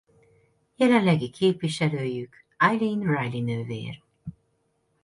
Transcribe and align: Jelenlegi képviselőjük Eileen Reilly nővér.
Jelenlegi 0.77 1.29
képviselőjük 1.29 2.35
Eileen 2.57 2.99
Reilly 3.01 3.41
nővér. 3.41 4.03